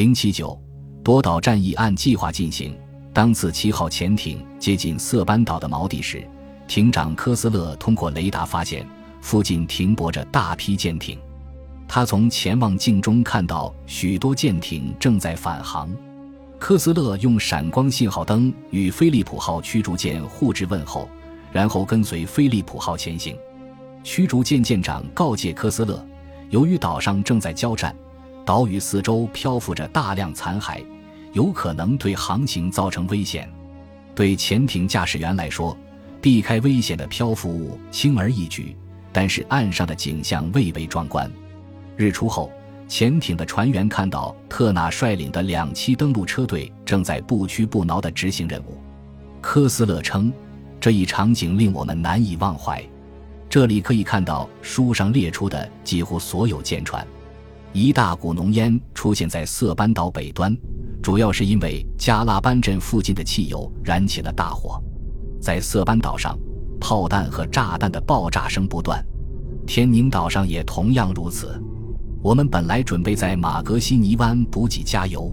[0.00, 0.58] 零七九，
[1.04, 2.74] 夺岛战役按计划进行。
[3.12, 6.26] 当次七号潜艇接近色班岛的锚地时，
[6.66, 8.88] 艇长科斯勒通过雷达发现
[9.20, 11.18] 附近停泊着大批舰艇。
[11.86, 15.94] 他从潜望镜中看到许多舰艇正在返航。
[16.58, 21.06] 科斯勒用闪光信号灯与菲利普号驱逐舰互致问候，
[21.52, 23.36] 然后跟随菲利普号前行。
[24.02, 26.02] 驱逐舰舰长告诫科斯勒，
[26.48, 27.94] 由于岛上正在交战，
[28.44, 30.84] 岛屿四周漂浮着大量残骸，
[31.32, 33.48] 有可能对航行造成危险。
[34.14, 35.76] 对潜艇驾驶员来说，
[36.20, 38.76] 避开危险的漂浮物轻而易举，
[39.12, 41.30] 但是岸上的景象蔚为壮观。
[41.96, 42.50] 日出后。
[42.88, 48.82] 潜艇的船员看到特纳率领的两栖登陆车队正在不屈不挠地执行任务。
[49.40, 50.32] 科斯勒称，
[50.80, 52.84] 这一场景令我们难以忘怀。
[53.48, 57.06] 这里可以看到书上列出的几乎所有舰船。
[57.72, 60.56] 一大股浓烟出现在色班岛北端，
[61.00, 64.82] 主要是因为加拉班镇附近的汽油燃起了大火。
[65.40, 66.36] 在色班岛上，
[66.80, 69.04] 炮弹和炸弹的爆炸声不断。
[69.68, 71.62] 天宁岛上也同样如此。
[72.20, 75.32] 我们本来准备在马格西尼湾补给加油，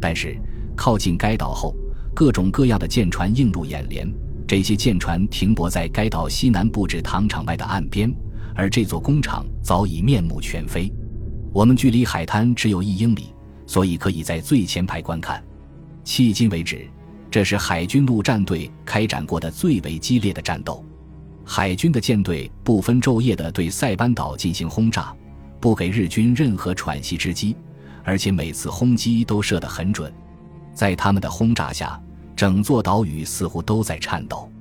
[0.00, 0.40] 但是
[0.74, 1.74] 靠近该岛后，
[2.14, 4.10] 各种各样的舰船映入眼帘。
[4.48, 8.10] 这些舰船停泊在该岛西南布置糖厂外的岸边，
[8.54, 10.90] 而这座工厂早已面目全非。
[11.56, 13.32] 我们距离海滩只有一英里，
[13.66, 15.42] 所以可以在最前排观看。
[16.04, 16.86] 迄今为止，
[17.30, 20.84] 这是海军陆战队开展过的最为激烈的战斗。
[21.46, 25.16] 海军的舰队不分昼夜地对塞班岛进行轰炸。
[25.58, 27.56] 不给日军任何喘息之机，
[28.04, 30.12] 而且每次轰击都射得很准。
[30.74, 31.98] 在他们的轰炸下，
[32.36, 34.52] 整座岛屿似乎都在颤抖。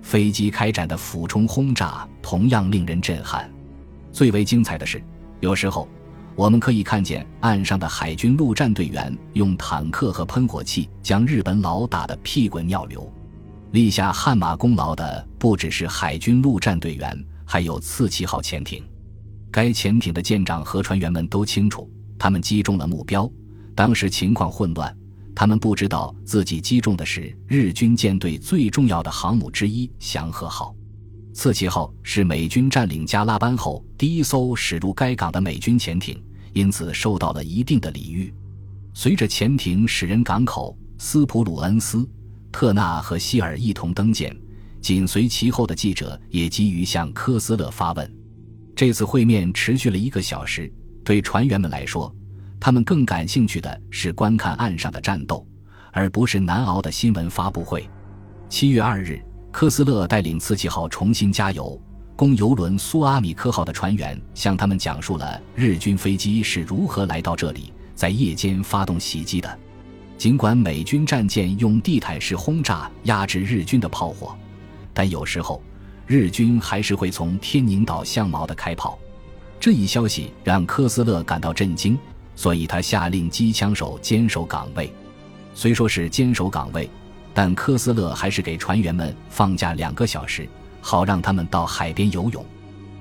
[0.00, 3.52] 飞机开展的俯冲轰炸同样令人震撼。
[4.12, 5.02] 最为精彩的是，
[5.40, 5.88] 有时候
[6.36, 13.10] 我们可以看见岸上的海军陆战队员用坦克和喷火器将日本佬打得屁滚尿流。
[13.72, 18.84] 立下汗马功劳的不只是海军陆战队员，还有次七号潜艇。
[19.50, 23.30] 该潜艇的舰长和船员们都清楚，他们击中了目标。
[23.74, 24.94] 当时情况混乱，
[25.34, 30.74] 他们不知道自己击中的是日军舰队最重要的航母之一“祥和号”。
[31.36, 36.18] 次七号是美军占领加拉班后第一艘驶入该港的美军潜艇，
[36.54, 38.32] 因此受到了一定的礼遇。
[38.94, 42.08] 随着潜艇驶人港口，斯普鲁恩斯、
[42.50, 44.34] 特纳和希尔一同登舰，
[44.80, 48.10] 紧随其后的记者也急于向科斯勒发问。
[48.74, 50.72] 这次会面持续了一个小时。
[51.04, 52.10] 对船员们来说，
[52.58, 55.46] 他们更感兴趣的是观看岸上的战斗，
[55.92, 57.86] 而不是难熬的新闻发布会。
[58.48, 59.20] 七月二日，
[59.56, 61.80] 科斯勒带领“次七号”重新加油，
[62.14, 69.58] 供游轮“苏阿米克号”的船员向他们讲述了日军飞机是如何来到这里，在夜间发动袭击的。
[70.18, 74.36] 尽管美军战舰用地毯式轰炸压制日军的炮火，
[74.92, 75.62] 但有时候。
[76.06, 78.98] 日军还是会从天宁岛向锚的开炮，
[79.58, 81.98] 这一消息让科斯勒感到震惊，
[82.34, 84.92] 所以他下令机枪手坚守岗位。
[85.54, 86.90] 虽说是坚守岗位，
[87.36, 90.48] 但科斯勒还是给船员们放假两个小时，
[90.80, 92.42] 好让他们到海边游泳。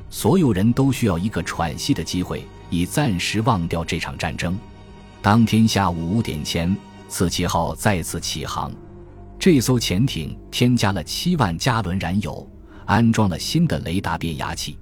[0.10, 4.60] 所有人都需要一个喘息的机会，以暂时忘掉这场战争。
[5.22, 6.76] 当天下午五点前，
[7.08, 8.70] 次七号再次起航，
[9.40, 12.46] 这艘潜艇添加了七万加仑燃油。
[12.84, 14.78] 安装了新的雷达变压器，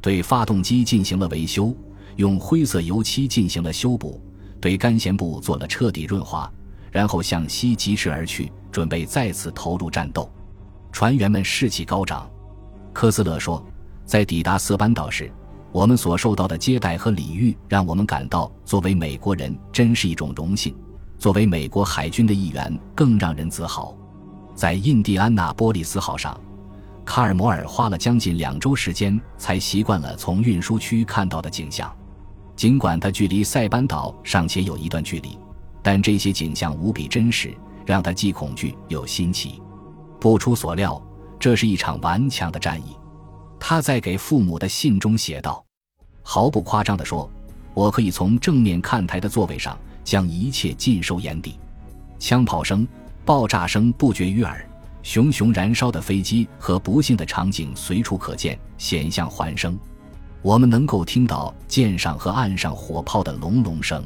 [0.00, 1.76] 对发动机进行了维修，
[2.14, 4.22] 用灰色油漆进行了修补，
[4.60, 6.48] 对干舷部做了彻底润滑，
[6.94, 10.30] 然后向西疾驰而去，准备再次投入战斗。
[10.92, 12.30] 船员们士气高涨。
[12.92, 13.60] 科斯勒说
[14.06, 15.28] ：“在抵达色班岛时，
[15.72, 20.72] 我们所受到的接待和礼遇，让我们感到作为美国人真是一种荣幸；
[21.18, 23.92] 作为美国海军的一员，更让人自豪。”
[24.54, 26.40] 在印第安纳波利斯号上。
[27.04, 31.92] 卡尔摩尔花了将近两周时间才习惯了从运输区看到的景象，
[32.54, 35.36] 尽管他距离塞班岛尚且有一段距离，
[35.84, 37.54] 但这些景象无比真实，
[37.84, 39.60] 让他既恐惧又新奇。
[40.18, 41.00] 不出所料，
[41.38, 42.96] 这是一场顽强的战役。
[43.60, 45.62] 他在给父母的信中写道
[46.24, 47.30] ：“毫不夸张地说，
[47.74, 51.58] 我可以从正面看台的座位上将一切尽收眼底，
[52.18, 52.88] 枪炮声、
[53.24, 54.66] 爆炸声不绝于耳。”
[55.04, 59.78] 熊熊燃烧的飞机和不幸的场景随处可见，险象环生。
[60.40, 64.02] 我们能够听到舰上和岸上火炮的隆隆声。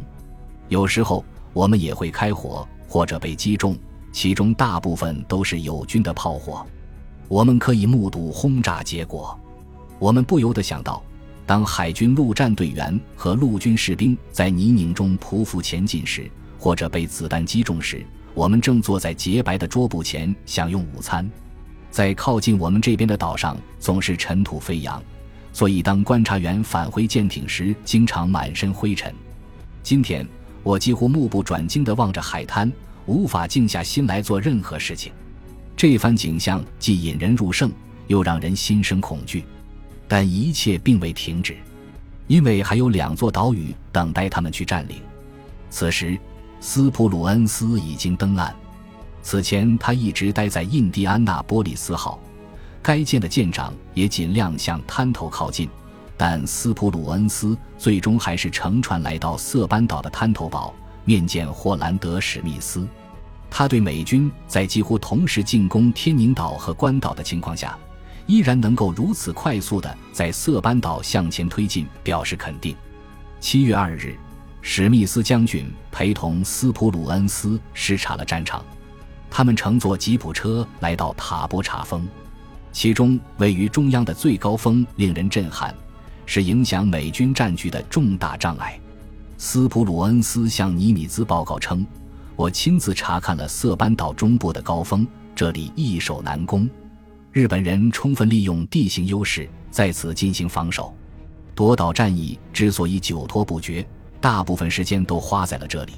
[0.68, 1.24] 有时候
[1.58, 3.76] 我们也会开火或者被击中，
[4.12, 6.64] 其中大部分都是友军的炮火。
[7.26, 9.36] 我们可以目睹轰炸结果。
[9.98, 11.02] 我们不由得想到，
[11.44, 21.28] 当海军陆战队员和陆军士兵在泥泞中匍匐前进时，或者被子弹击中时，我们正坐在洁白的桌布前享用午餐。
[21.90, 25.02] 在靠近我们这边的岛上，总是尘土飞扬，
[25.52, 29.12] 所以当观察员返回舰艇时，经常满身灰尘。
[29.82, 30.24] 今天
[30.62, 32.70] 我几乎目不转睛地望着海滩，
[33.06, 35.12] 无法静下心来做任何事情。
[35.76, 37.70] 这番景象既引人入胜，
[38.08, 39.44] 又让人心生恐惧。
[40.06, 41.56] 但一切并未停止，
[42.26, 44.96] 因为还有两座岛屿等待他们去占领。
[45.70, 46.18] 此时，
[46.60, 48.54] 斯普鲁恩斯已经登岸。
[49.22, 52.18] 此前，他一直待在印第安纳波利斯号，
[52.82, 55.68] 该舰的舰长也尽量向滩头靠近。
[56.18, 60.74] 但斯普鲁恩斯最终还是乘船来到色班岛的滩头堡，
[61.04, 62.86] 面见霍兰德·史密斯。
[63.48, 67.78] 他对美军在几乎同时进攻天宁岛和关岛的情况下，
[68.26, 72.76] 依然能够如此快速地在色班岛向前推进，表示肯定。
[73.38, 74.18] 七月二日，
[74.60, 78.62] 史密斯将军陪同斯普鲁恩斯视察了战场。
[79.30, 82.06] 他们乘坐吉普车来到塔波查峰，
[82.72, 85.72] 其中位于中央的最高峰令人震撼，
[86.28, 88.78] 是影响美军战局的重大障碍。
[89.38, 91.84] 斯普鲁恩斯向尼米兹报告称
[92.36, 96.68] ：“我亲自查看了色班岛中部的高峰，这里易守难攻。”
[97.32, 100.94] 日本人充分利用地形优势，在此进行防守。
[101.54, 103.84] 夺岛战役之所以久拖不决，
[104.20, 105.94] 大部分时间都花在了这里。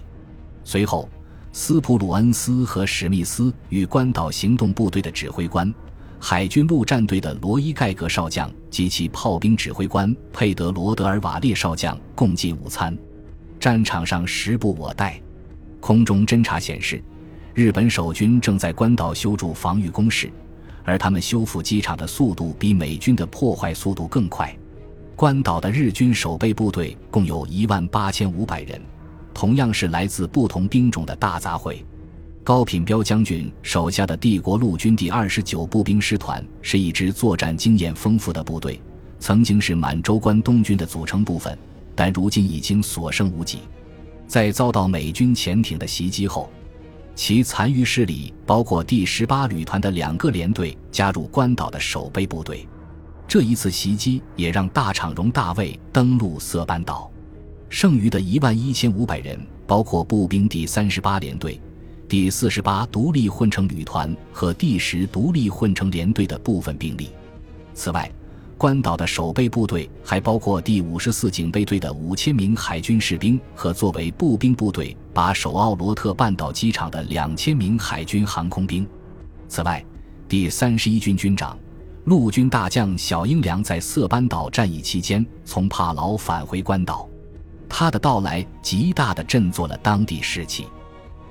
[0.63, 1.09] 随后，
[1.53, 5.75] 斯普鲁恩斯和史密斯与关岛行动部队的指挥官、
[6.23, 12.97] 海军陆战队的罗伊盖格少将及其炮兵指挥官佩德罗德尔瓦列少将共进午餐。
[13.59, 15.21] 战场上时不我待，
[15.81, 17.03] 空中侦察显示，
[17.55, 20.31] 日本守军正在关岛修筑防御工事。
[20.85, 24.55] 而他们修复机场的速度比美军的破坏速度更快。
[25.15, 28.81] 关岛的日军守备部队共有一万八千五百人，
[29.33, 31.83] 同样是来自不同兵种的大杂烩。
[32.51, 38.83] 高品彪将军手下的帝国陆军第二十九步兵师团是一支作战经验丰富的部队，
[39.21, 41.57] 曾经是满洲关东军的组成部分，
[41.95, 43.61] 但如今已经所剩无几。
[44.27, 46.51] 在遭到美军潜艇的袭击后。
[47.15, 52.67] 其残余势力包括第十八旅团的两个连队加入关岛的守备部队。
[53.29, 57.09] 这一次袭击也让大场荣大尉登陆色班岛。
[57.69, 59.39] 剩余的一万一千五百人
[59.69, 61.61] 包括步兵第三十八联队、
[62.11, 67.11] 第四十八独立混成旅团和第十独立混成联队的部分兵力。
[67.73, 68.11] 此外，
[68.59, 78.85] 关岛的守备部队还包括第五十四警备队的五千名海军士兵和作为步兵部队把守奥罗特半岛机场的两千名海军航空兵。
[79.47, 79.81] 此外，
[80.29, 81.57] 第三十一军军长、
[82.07, 87.09] 陆军大将小英良在色班岛战役期间从帕劳返回关岛，
[87.69, 90.67] 他的到来极大地振作了当地士气。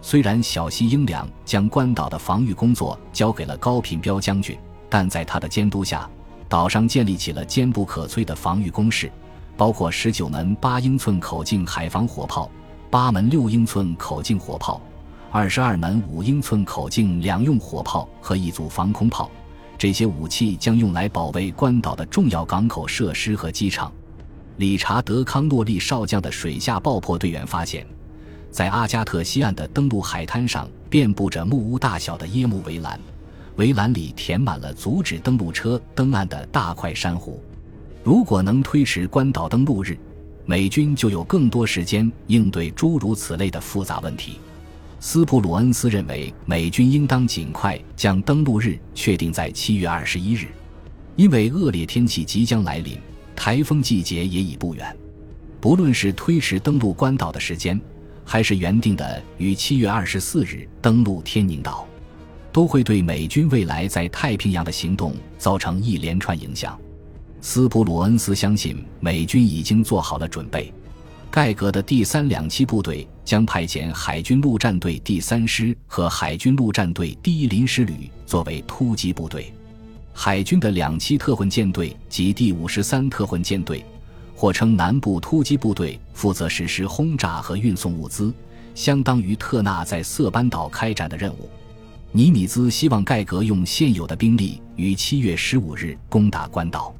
[0.01, 4.57] 虽然小西英良将关岛的防御工作交给了高品彪将军，
[4.89, 6.09] 但在他的监督下。
[6.47, 9.11] 岛上建立起了坚不可摧的防御工事，
[9.55, 12.49] 包括十九门八英寸口径海防火炮、
[12.89, 14.81] 八门六英寸口径火炮、
[15.29, 19.29] 二十二门五英寸口径两用火炮和一组防空炮。
[19.77, 23.91] 这些武器将用来保卫关岛的重要港口设施和机场。
[24.57, 27.85] 理查德·康诺利少将的水下爆破队员发现，
[28.51, 32.99] 在阿加特西岸的登陆海滩上遍布着木屋大小的椰木围栏。
[33.55, 37.43] 围栏里填满了阻止登陆车登岸的大块珊瑚。
[38.03, 39.97] 如果能推迟关岛登陆日，
[40.45, 44.39] 美军就有更多时间应对诸如此类的复杂问题。
[45.01, 50.47] 斯普鲁恩斯认为，美军应当尽快将登陆日确定在七月二十一日，
[51.15, 52.97] 因为恶劣天气即将来临，
[53.35, 54.97] 台风季节也已不远。
[55.59, 57.79] 不论是推迟登陆关岛的时间，
[58.31, 61.89] 还是原定的于七月二十四日登陆天宁岛。
[62.51, 66.79] 都会对美军未来在太平洋的行动造成一连串影响。
[67.41, 70.71] 斯普鲁恩斯相信美军已经做好了准备。
[71.31, 79.51] 盖格的第三两栖部队将派遣海军陆战队第三师和海军陆战队第一临时旅作为突击部队。
[80.13, 83.83] 海军的两栖特混舰队及第五十三特混舰队，
[84.39, 88.33] 或称南部突击部队，负责实施轰炸和运送物资，
[88.73, 91.49] 相当于特纳在色班岛开展的任务。
[92.13, 96.95] 尼米兹希望盖格用现有的兵力于七月十五日攻打关岛。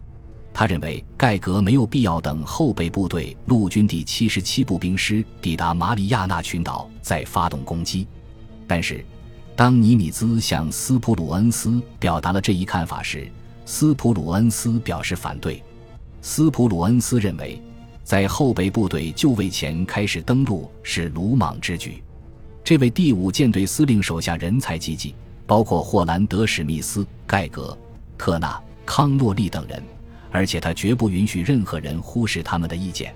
[0.54, 8.06] 他认为盖格没有必要等后备部队陆军第七十七步兵师抵达马里亚纳群岛再发动攻击。
[8.68, 9.06] 但是，
[9.56, 13.32] 当尼米兹向斯普鲁恩斯表达了这一看法时，
[13.66, 15.64] 斯普鲁恩斯表示反对。
[16.22, 17.62] 斯普鲁恩斯认为，
[18.04, 22.04] 在后备部队就位前开始登陆是鲁莽之举。
[22.64, 25.16] 这位第五舰队司令手下人才济济，
[25.48, 27.78] 包括霍兰德、史密斯、盖格、
[28.18, 29.82] 特纳、康诺利等人，
[30.30, 33.14] 而且他绝不允许任何人忽视他们的意见。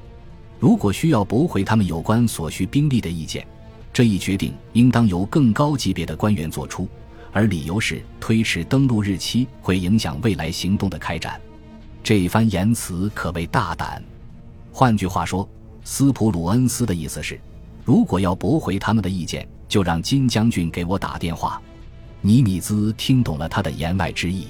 [0.57, 3.45] 如果需要驳回他们有关所需兵力的意见，
[3.91, 6.87] 这一决定应当由更高级别的官员作出，
[7.33, 11.39] 而理由是推迟登陆日期会影响未来行动的开展。
[12.03, 14.03] 这一番言辞可谓大胆。
[14.73, 15.47] 换句话说，
[15.85, 17.39] 斯普鲁恩斯的意思是。
[17.85, 21.61] 如果要驳回他们的意见，就让金将军给我打电话。
[22.21, 24.47] 尼米兹听懂了他的言外之意。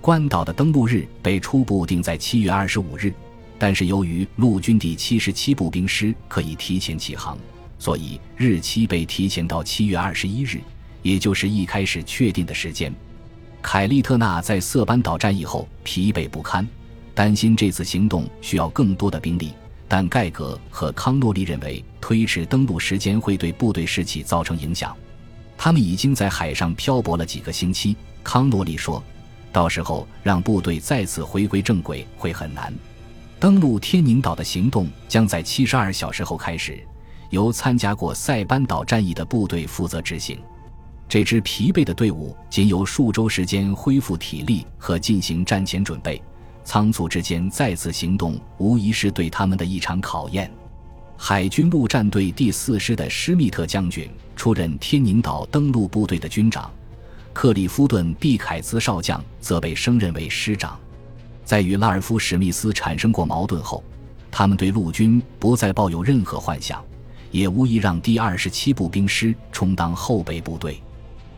[0.00, 3.12] 关岛的登陆日被初步定在七月二十五日，
[3.58, 7.36] 但是由于陆军第七十七步兵师可以提前起航，
[7.78, 10.60] 所以日期被提前到七月二十一日，
[11.02, 12.92] 也就是一开始确定的时间。
[13.60, 16.66] 凯利特纳在色班岛战役后疲惫不堪，
[17.14, 19.52] 担心这次行动需要更多的兵力。
[19.88, 24.96] 但盖格和康诺利认为推迟登陆时间会对部队士气造成影响。
[25.58, 27.96] 他们已经在海上漂泊了几个星期。
[28.22, 29.02] 康诺利说
[29.50, 32.72] ：“到时候让部队再次回归正轨会很难。
[33.40, 36.78] 登陆天宁岛的行动将在七十二小时后开始，
[37.30, 40.38] 由参加过塞班岛战役的部队负责执行。
[41.08, 46.22] 这支疲惫的队伍仅有数周时间恢复体力和进行战前准备。”
[46.70, 50.48] 仓促之间再次行动，无疑是对他们的一场考验。
[51.16, 56.70] 海军陆战队第四师的施密特将军出任天宁岛登陆部队的军长，
[57.32, 60.78] 克里夫顿·毕凯兹少将则被升任为师长。
[61.44, 63.82] 在与拉尔夫·史密斯产生过矛盾后，
[64.30, 66.80] 他们对陆军不再抱有任何幻想，
[67.32, 70.80] 也无意让第二十七步兵师充当后备部队。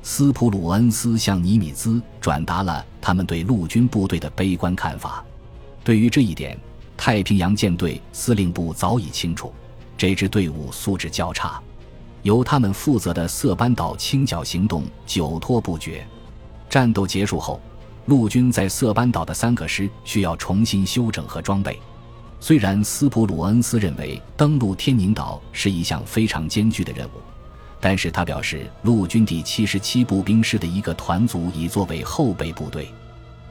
[0.05, 5.25] 斯普鲁恩斯向尼米兹转达了他们对陆军部队的悲观看法。
[5.85, 6.59] 对于这一点，
[6.97, 9.53] 太平洋舰队司令部早已清楚，
[9.97, 11.61] 这支队伍素质较差，
[12.23, 16.05] 由他们负责的色班岛清剿行动久拖不决。
[16.69, 17.61] 战斗结束后，
[18.07, 21.79] 陆军在色班岛的三个师需要重新休整和装备。
[22.41, 27.13] 虽然斯普鲁恩斯认为登陆天宁岛是一项非常艰巨的任务。
[27.85, 32.89] 但是他表示，陆军第七十七步兵师的一个团组已作为后备部队，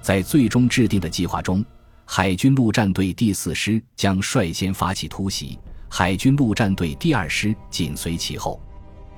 [0.01, 1.63] 在最终制定的计划中，
[2.05, 5.59] 海军陆战队第四师将率先发起突袭，
[5.89, 8.57] 海军陆战队第二师紧随其后。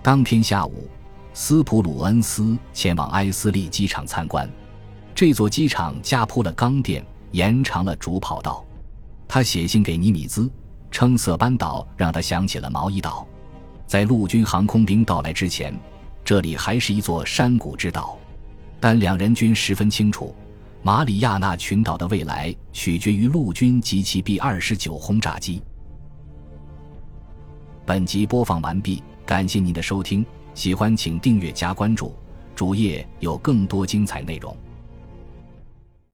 [0.02, 0.90] 当天下午，
[1.32, 4.50] 斯普鲁恩斯前往埃斯利机场参观，
[5.14, 8.66] 这座机场加铺了钢垫，延长了主跑道。
[9.28, 10.52] 他写信给尼米兹，
[10.90, 13.28] 称色班岛让他想起了毛伊岛。
[13.94, 15.72] 在陆军航空兵到来之前，
[16.26, 18.18] 这里还是一座山谷之岛。
[18.80, 20.34] 但两人均十分清楚，
[20.82, 25.62] 马里亚纳群岛的未来取决于陆军及其 B 二十九轰炸机。
[27.86, 32.16] 本集播放完毕，感谢您的收听，喜欢请订阅加关注，
[32.56, 34.58] 主页有更多精彩内容。